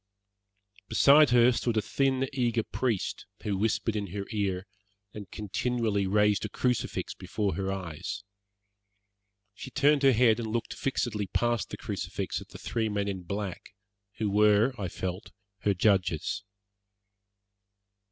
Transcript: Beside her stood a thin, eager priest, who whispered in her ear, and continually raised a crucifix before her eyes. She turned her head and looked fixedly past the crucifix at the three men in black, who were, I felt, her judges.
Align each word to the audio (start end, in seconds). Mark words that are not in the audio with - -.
Beside 0.87 1.29
her 1.29 1.51
stood 1.51 1.77
a 1.77 1.81
thin, 1.83 2.27
eager 2.33 2.63
priest, 2.63 3.27
who 3.43 3.55
whispered 3.55 3.95
in 3.95 4.07
her 4.07 4.25
ear, 4.31 4.65
and 5.13 5.29
continually 5.29 6.07
raised 6.07 6.43
a 6.43 6.49
crucifix 6.49 7.13
before 7.13 7.53
her 7.53 7.71
eyes. 7.71 8.23
She 9.53 9.69
turned 9.69 10.01
her 10.01 10.13
head 10.13 10.39
and 10.39 10.51
looked 10.51 10.73
fixedly 10.73 11.27
past 11.27 11.69
the 11.69 11.77
crucifix 11.77 12.41
at 12.41 12.47
the 12.49 12.57
three 12.57 12.89
men 12.89 13.07
in 13.07 13.21
black, 13.21 13.75
who 14.17 14.27
were, 14.27 14.73
I 14.75 14.87
felt, 14.87 15.31
her 15.59 15.75
judges. 15.75 16.43